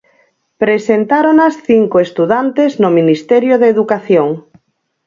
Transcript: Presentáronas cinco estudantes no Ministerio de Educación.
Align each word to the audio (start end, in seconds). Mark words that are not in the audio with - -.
Presentáronas 0.63 1.53
cinco 1.67 1.95
estudantes 2.07 2.71
no 2.81 2.89
Ministerio 2.99 3.53
de 3.61 3.67
Educación. 3.73 4.29